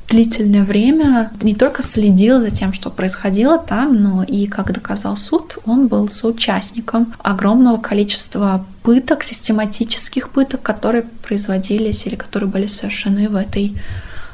[0.08, 5.58] длительное время не только следил за тем, что происходило там, но и, как доказал суд,
[5.66, 13.36] он был соучастником огромного количества пыток, систематических пыток, которые производились или которые были совершены в
[13.36, 13.80] этой,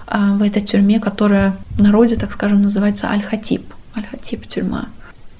[0.06, 3.64] а, в этой тюрьме, которая в народе, так скажем, называется Аль-Хатиб.
[3.94, 4.86] Аль-Хатиб тюрьма.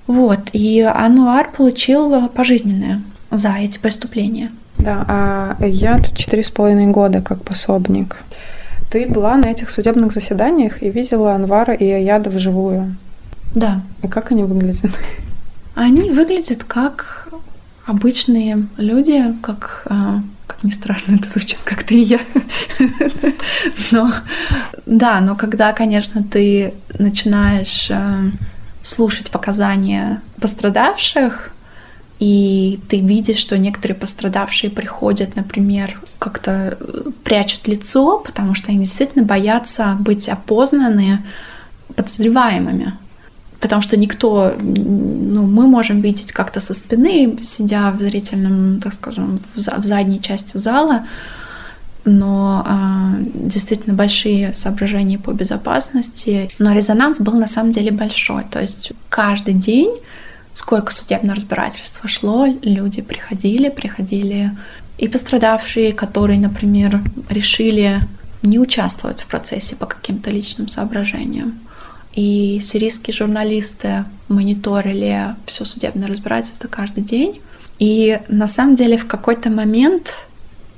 [0.07, 4.51] Вот, и Ануар получил пожизненное за эти преступления.
[4.85, 8.19] Да, а я четыре с половиной года как пособник.
[8.91, 12.95] Ты была на этих судебных заседаниях и видела Анвара и Аяда вживую.
[13.55, 13.81] Да.
[14.03, 14.91] И как они выглядят?
[15.75, 17.29] Они выглядят как
[17.87, 22.21] обычные люди, как, а, как ни странно это звучит, как ты и я.
[23.91, 24.13] Но
[24.85, 28.21] да, но когда, конечно, ты начинаешь а,
[28.83, 31.54] слушать показания пострадавших,
[32.21, 36.79] и ты видишь, что некоторые пострадавшие приходят, например, как-то
[37.25, 41.25] прячут лицо, потому что они действительно боятся быть опознаны
[41.95, 42.95] подозреваемыми
[43.65, 49.39] потому что никто, ну, мы можем видеть как-то со спины, сидя в зрительном, так скажем,
[49.55, 51.07] в, в задней части зала,
[52.05, 56.51] но э, действительно большие соображения по безопасности.
[56.59, 58.45] Но резонанс был на самом деле большой.
[58.51, 59.97] То есть каждый день,
[60.55, 64.51] сколько судебного разбирательства шло, люди приходили, приходили
[64.97, 68.01] и пострадавшие, которые, например, решили
[68.43, 71.59] не участвовать в процессе по каким-то личным соображениям
[72.15, 77.41] и сирийские журналисты мониторили все судебное разбирательство каждый день.
[77.79, 80.27] И на самом деле в какой-то момент,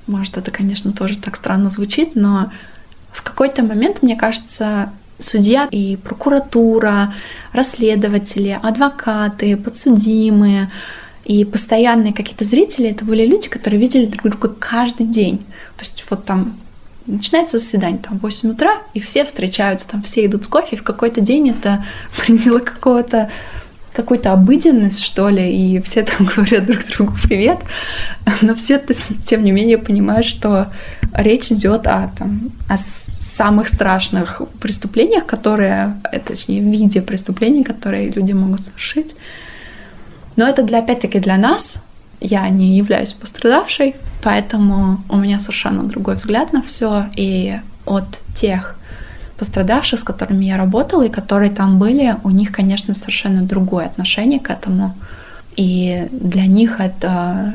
[0.06, 2.50] может это, конечно, тоже так странно звучит, но
[3.12, 7.14] в какой-то момент, мне кажется, судья и прокуратура,
[7.52, 10.70] расследователи, адвокаты, подсудимые
[11.24, 15.38] и постоянные какие-то зрители, это были люди, которые видели друг друга каждый день.
[15.76, 16.56] То есть вот там
[17.06, 20.78] начинается заседание там в 8 утра, и все встречаются, там все идут с кофе, и
[20.78, 21.84] в какой-то день это
[22.16, 23.30] приняло какого-то
[23.96, 27.58] какую-то обыденность, что ли, и все там говорят друг другу привет,
[28.42, 28.78] но все,
[29.24, 30.66] тем не менее, понимают, что
[31.14, 38.32] речь идет о, там, о самых страшных преступлениях, которые, э, точнее, виде преступлений, которые люди
[38.32, 39.16] могут совершить.
[40.36, 41.82] Но это для, опять-таки, для нас,
[42.20, 47.06] я не являюсь пострадавшей, поэтому у меня совершенно другой взгляд на все.
[47.16, 48.76] И от тех
[49.38, 54.40] пострадавших, с которыми я работала и которые там были, у них, конечно, совершенно другое отношение
[54.40, 54.94] к этому.
[55.56, 57.54] И для них это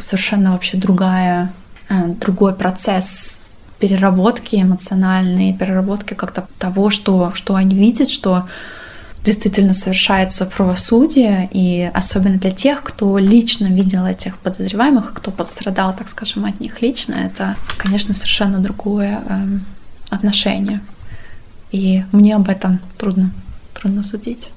[0.00, 1.52] совершенно вообще другая,
[1.88, 3.46] э, другой процесс
[3.78, 8.48] переработки эмоциональной, переработки как-то того, что, что они видят, что
[9.22, 16.08] действительно совершается правосудие, и особенно для тех, кто лично видел этих подозреваемых, кто пострадал, так
[16.08, 19.46] скажем, от них лично, это, конечно, совершенно другое э,
[20.10, 20.80] отношение.
[21.76, 23.32] И мне об этом трудно,
[23.74, 24.48] трудно судить.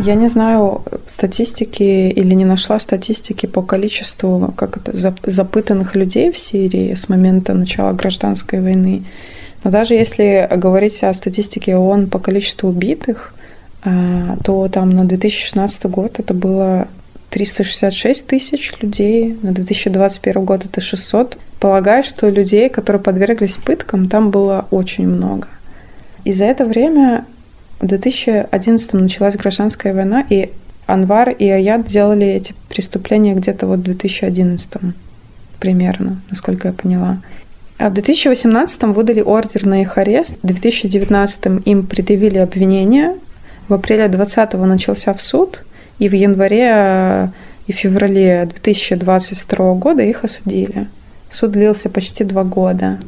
[0.00, 6.38] Я не знаю статистики или не нашла статистики по количеству как это, запытанных людей в
[6.38, 9.04] Сирии с момента начала гражданской войны.
[9.62, 13.32] Но даже если говорить о статистике ООН по количеству убитых,
[13.84, 16.88] а, то там на 2016 год это было
[17.32, 21.38] 366 тысяч людей, на 2021 год это 600.
[21.60, 25.48] Полагаю, что людей, которые подверглись пыткам, там было очень много.
[26.24, 27.24] И за это время
[27.80, 30.50] в 2011 началась гражданская война, и
[30.86, 34.94] Анвар и Аят делали эти преступления где-то вот в 2011
[35.58, 37.22] примерно, насколько я поняла.
[37.78, 43.16] А в 2018 выдали ордер на их арест, в 2019 им предъявили обвинение,
[43.68, 45.62] в апреле 2020 начался в суд,
[46.02, 47.28] и в январе э,
[47.66, 50.88] и феврале 2022 года их осудили.
[51.30, 52.98] Суд длился почти два года,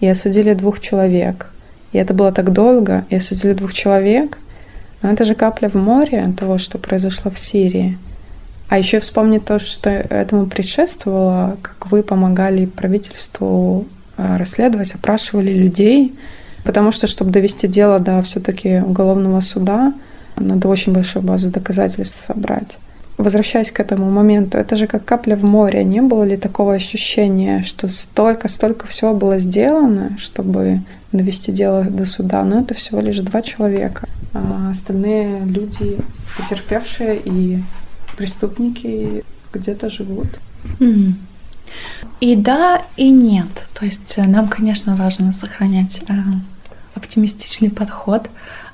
[0.00, 1.50] и осудили двух человек.
[1.92, 4.38] И это было так долго, и осудили двух человек,
[5.02, 7.98] но это же капля в море того, что произошло в Сирии.
[8.68, 13.86] А еще вспомнить то, что этому предшествовало, как вы помогали правительству
[14.18, 16.14] Э, расследовать, опрашивали людей,
[16.64, 19.94] потому что, чтобы довести дело до все-таки уголовного суда,
[20.42, 22.78] надо очень большую базу доказательств собрать.
[23.18, 25.84] Возвращаясь к этому моменту, это же как капля в море.
[25.84, 30.80] Не было ли такого ощущения, что столько-столько всего было сделано, чтобы
[31.12, 34.08] довести дело до суда, но это всего лишь два человека.
[34.32, 35.98] А остальные люди,
[36.38, 37.62] потерпевшие и
[38.16, 40.28] преступники, где-то живут.
[40.80, 41.12] Mm.
[42.20, 43.66] И да, и нет.
[43.74, 46.12] То есть э, нам, конечно, важно сохранять э,
[47.02, 48.28] оптимистичный подход,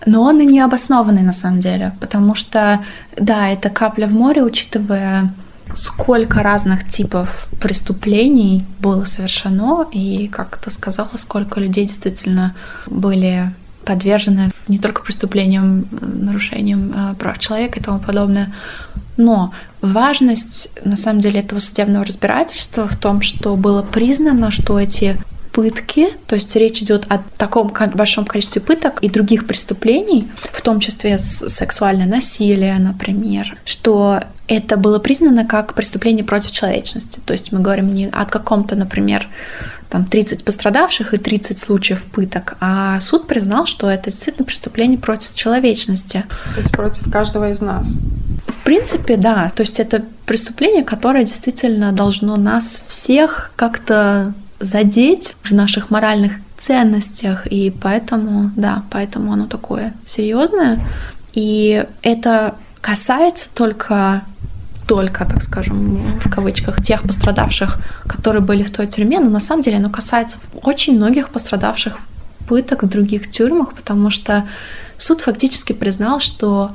[0.06, 2.80] но он и не обоснованный на самом деле, потому что,
[3.16, 5.32] да, это капля в море, учитывая
[5.74, 12.54] сколько разных типов преступлений было совершено, и, как ты сказала, сколько людей действительно
[12.86, 13.52] были
[13.84, 18.52] подвержены не только преступлениям, нарушениям э, прав человека и тому подобное,
[19.16, 25.18] но важность, на самом деле, этого судебного разбирательства в том, что было признано, что эти
[25.58, 30.78] пытки, то есть речь идет о таком большом количестве пыток и других преступлений, в том
[30.78, 37.18] числе сексуальное насилие, например, что это было признано как преступление против человечности.
[37.26, 39.26] То есть мы говорим не о каком-то, например,
[39.90, 45.34] там 30 пострадавших и 30 случаев пыток, а суд признал, что это действительно преступление против
[45.34, 46.24] человечности.
[46.54, 47.96] То есть против каждого из нас.
[48.46, 49.50] В принципе, да.
[49.52, 57.46] То есть это преступление, которое действительно должно нас всех как-то задеть в наших моральных ценностях,
[57.46, 60.80] и поэтому, да, поэтому оно такое серьезное.
[61.32, 64.22] И это касается только
[64.88, 69.62] только, так скажем, в кавычках, тех пострадавших, которые были в той тюрьме, но на самом
[69.62, 71.98] деле оно касается очень многих пострадавших
[72.48, 74.48] пыток в других тюрьмах, потому что
[74.96, 76.70] суд фактически признал, что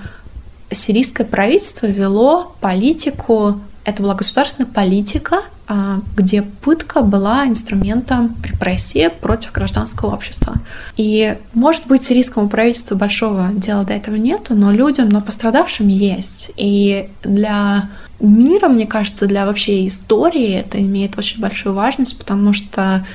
[0.72, 9.52] сирийское правительство вело политику, это была государственная политика, а, где пытка была инструментом репрессии против
[9.52, 10.56] гражданского общества.
[10.98, 16.52] И, может быть, сирийскому правительству большого дела до этого нету, но людям, но пострадавшим есть.
[16.56, 23.06] И для мира, мне кажется, для вообще истории это имеет очень большую важность, потому что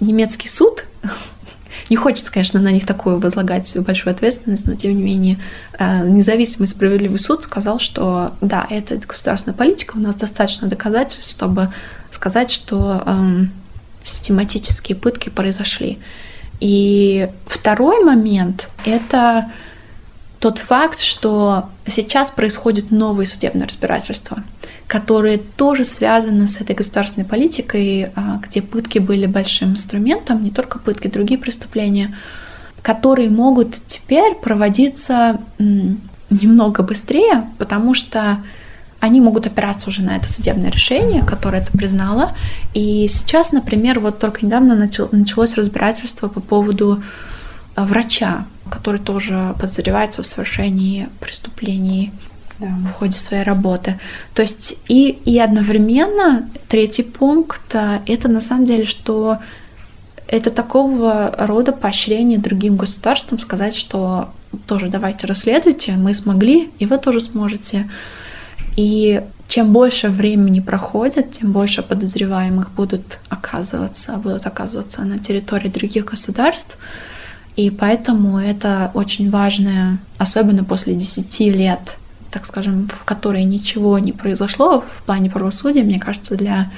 [0.00, 0.86] немецкий суд
[1.90, 5.38] не хочется, конечно, на них такую возлагать большую ответственность, но тем не менее
[5.78, 11.72] э, независимый справедливый суд сказал, что да, это государственная политика, у нас достаточно доказательств, чтобы
[12.10, 13.50] сказать, что эм,
[14.02, 15.98] систематические пытки произошли.
[16.60, 19.50] И второй момент— это
[20.40, 24.42] тот факт, что сейчас происходит новое судебное разбирательство,
[24.88, 30.78] которые тоже связаны с этой государственной политикой, а, где пытки были большим инструментом, не только
[30.78, 32.16] пытки, другие преступления,
[32.82, 35.40] которые могут теперь проводиться
[36.30, 38.38] немного быстрее, потому что
[38.98, 42.34] они могут опираться уже на это судебное решение, которое это признало.
[42.72, 47.02] И сейчас, например, вот только недавно началось разбирательство по поводу
[47.76, 52.10] а, врача, который тоже подозревается в совершении преступлений
[52.58, 52.66] да.
[52.66, 53.98] в ходе своей работы.
[54.34, 59.38] То есть и, и одновременно третий пункт а, это на самом деле, что
[60.26, 64.30] это такого рода поощрение другим государствам сказать, что
[64.66, 67.90] тоже давайте расследуйте, мы смогли, и вы тоже сможете.
[68.76, 76.04] И чем больше времени проходит, тем больше подозреваемых будут оказываться, будут оказываться на территории других
[76.04, 76.76] государств.
[77.56, 81.98] И поэтому это очень важное, особенно после 10 лет,
[82.30, 86.70] так скажем, в которые ничего не произошло в плане правосудия, мне кажется, для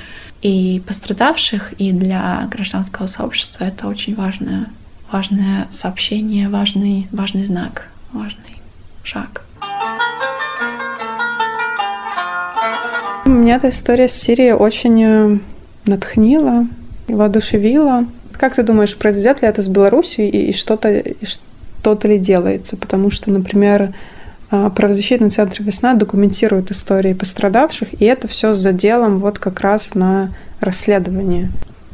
[0.43, 4.67] и пострадавших, и для гражданского сообщества это очень важное,
[5.13, 8.57] важное сообщение, важный, важный знак, важный
[9.03, 9.45] шаг.
[13.27, 15.39] Меня эта история с Сирией очень э,
[15.85, 16.67] натхнила
[17.07, 18.07] и воодушевила.
[18.33, 22.77] Как ты думаешь, произойдет ли это с Беларусью и, и что-то что-то ли делается?
[22.77, 23.93] Потому что, например,
[24.51, 30.33] правозащитный центр «Весна» документирует истории пострадавших, и это все с заделом вот как раз на
[30.61, 31.51] расследование.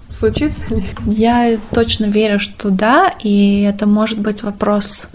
[0.08, 0.84] Случится ли?
[1.06, 5.08] Я точно верю, что да, и это может быть вопрос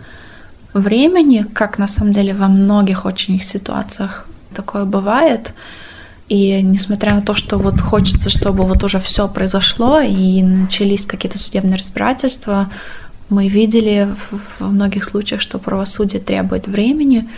[0.74, 5.54] времени, как на самом деле во многих очень ситуациях такое бывает.
[6.30, 11.38] И несмотря на то, что вот хочется, чтобы вот уже все произошло и начались какие-то
[11.38, 12.70] судебные разбирательства,
[13.32, 14.14] мы видели
[14.60, 17.30] во многих случаях, что правосудие требует времени.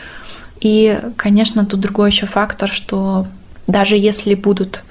[0.59, 3.27] И, конечно, тут другой еще фактор, что
[3.67, 4.83] даже если будут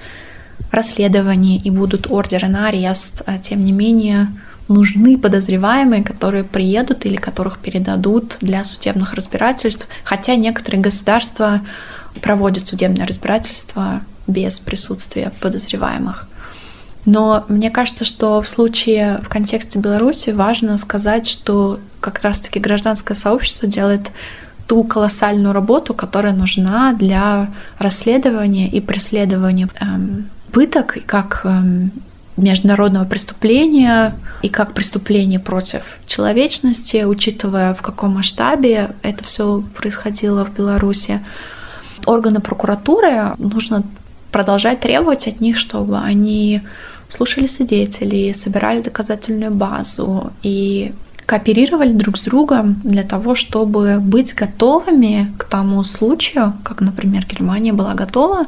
[0.71, 4.29] расследования и будут ордеры на арест, а тем не менее
[4.69, 9.87] нужны подозреваемые, которые приедут или которых передадут для судебных разбирательств.
[10.05, 11.61] Хотя некоторые государства
[12.21, 16.29] проводят судебное разбирательство без присутствия подозреваемых.
[17.05, 23.15] Но мне кажется, что в случае в контексте Беларуси важно сказать, что как раз-таки гражданское
[23.15, 24.11] сообщество делает
[24.67, 31.91] ту колоссальную работу, которая нужна для расследования и преследования эм, пыток как эм,
[32.37, 40.53] международного преступления и как преступление против человечности, учитывая в каком масштабе это все происходило в
[40.53, 41.21] Беларуси.
[42.05, 43.83] Органы прокуратуры нужно
[44.31, 46.61] продолжать требовать от них, чтобы они
[47.13, 50.93] слушали свидетелей, собирали доказательную базу и
[51.25, 57.71] кооперировали друг с другом для того, чтобы быть готовыми к тому случаю, как, например, Германия
[57.71, 58.47] была готова,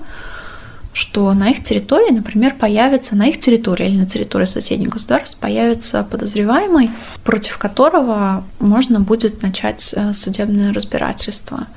[0.94, 6.04] что на их территории, например, появится на их территории или на территории соседних государств появится
[6.04, 6.90] подозреваемый,
[7.24, 11.68] против которого можно будет начать э, судебное разбирательство.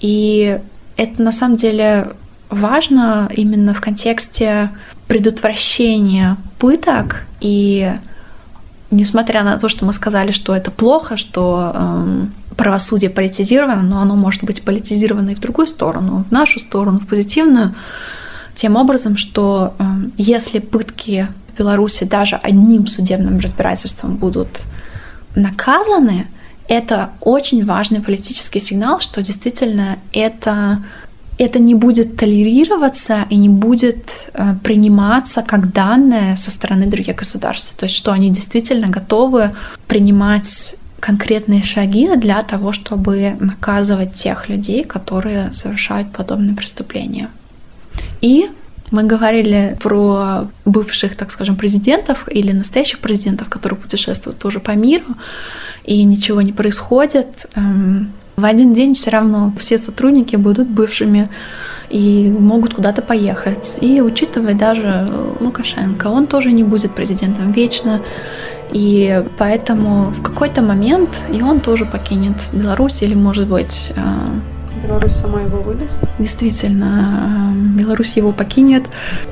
[0.00, 0.58] И
[0.96, 2.12] это на самом деле
[2.52, 4.70] важно именно в контексте
[5.08, 7.92] предотвращения пыток и
[8.90, 12.26] несмотря на то, что мы сказали, что это плохо, что э,
[12.56, 17.06] правосудие политизировано, но оно может быть политизировано и в другую сторону, в нашу сторону, в
[17.06, 17.74] позитивную,
[18.54, 19.84] тем образом, что э,
[20.18, 24.60] если пытки в Беларуси даже одним судебным разбирательством будут
[25.34, 26.28] наказаны,
[26.68, 30.82] это очень важный политический сигнал, что действительно это
[31.38, 37.76] это не будет толерироваться и не будет э, приниматься как данное со стороны других государств.
[37.76, 39.50] То есть что они действительно готовы
[39.86, 47.28] принимать конкретные шаги для того, чтобы наказывать тех людей, которые совершают подобные преступления.
[48.20, 48.48] И
[48.92, 55.16] мы говорили про бывших, так скажем, президентов или настоящих президентов, которые путешествуют тоже по миру,
[55.84, 57.46] и ничего не происходит.
[57.56, 61.28] Эм, в один день все равно все сотрудники будут бывшими
[61.90, 63.78] и могут куда-то поехать.
[63.82, 65.08] И учитывая даже
[65.40, 68.00] Лукашенко, он тоже не будет президентом вечно.
[68.72, 74.02] И поэтому в какой-то момент и он тоже покинет Беларусь или, может быть, э,
[74.82, 76.02] Беларусь сама его выдаст?
[76.18, 78.84] Действительно, э, Беларусь его покинет,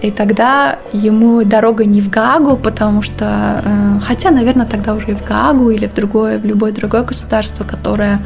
[0.03, 5.15] и тогда ему дорога не в Гагу, потому что, э, хотя, наверное, тогда уже и
[5.15, 8.21] в Гагу или в другое, в любое другое государство, которое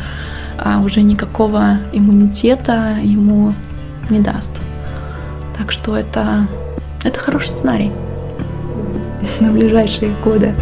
[0.85, 3.53] уже никакого иммунитета ему
[4.11, 4.51] не даст.
[5.57, 6.47] Так что это,
[7.03, 7.93] это хороший сценарий
[9.41, 10.55] на ближайшие годы.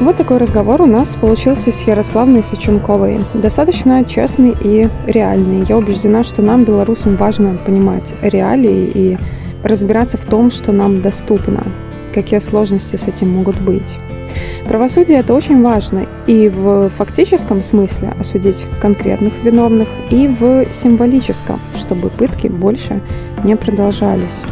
[0.00, 3.20] Вот такой разговор у нас получился с Ярославной Сычунковой.
[3.34, 5.62] Достаточно честный и реальный.
[5.68, 9.18] Я убеждена, что нам, белорусам, важно понимать реалии и
[9.62, 11.64] разбираться в том, что нам доступно,
[12.14, 13.98] какие сложности с этим могут быть.
[14.66, 22.10] Правосудие это очень важно и в фактическом смысле осудить конкретных виновных, и в символическом, чтобы
[22.10, 23.00] пытки больше
[23.42, 24.44] не продолжались.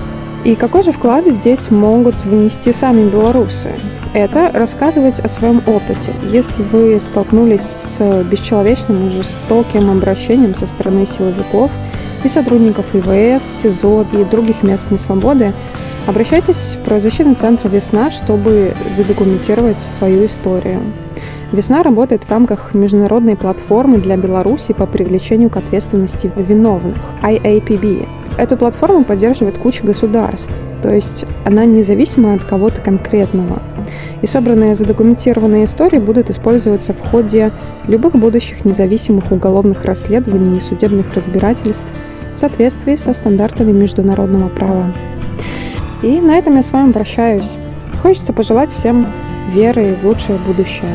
[0.44, 3.72] И какой же вклад здесь могут внести сами белорусы?
[4.14, 6.12] Это рассказывать о своем опыте.
[6.30, 11.70] Если вы столкнулись с бесчеловечным и жестоким обращением со стороны силовиков–
[12.24, 15.52] и сотрудников ИВС, СИЗО и других мест несвободы,
[16.06, 20.80] обращайтесь в правозащитный центр «Весна», чтобы задокументировать свою историю.
[21.52, 28.06] «Весна» работает в рамках международной платформы для Беларуси по привлечению к ответственности виновных– IAPB.
[28.36, 30.52] Эту платформу поддерживает куча государств,
[30.82, 33.62] то есть она независима от кого-то конкретного.
[34.22, 37.52] И собранные задокументированные истории будут использоваться в ходе
[37.86, 41.88] любых будущих независимых уголовных расследований и судебных разбирательств
[42.34, 44.92] в соответствии со стандартами международного права.
[46.02, 47.56] И на этом я с вами прощаюсь.
[48.02, 49.06] Хочется пожелать всем
[49.52, 50.94] веры в лучшее будущее.